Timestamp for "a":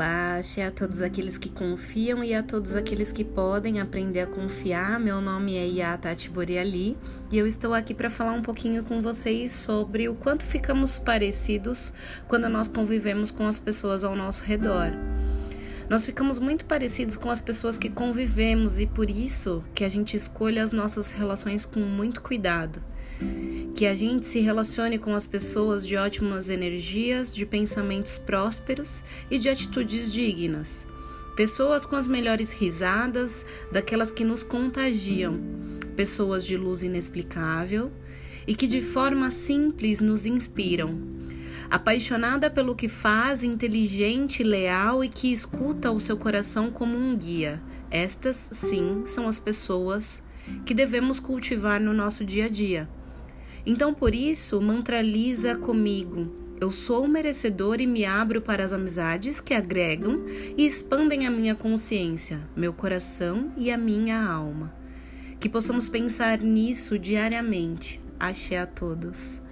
0.64-0.70, 2.34-2.42, 4.20-4.26, 19.84-19.88, 23.84-23.94, 52.46-52.48, 61.26-61.30, 63.70-63.76, 68.58-68.66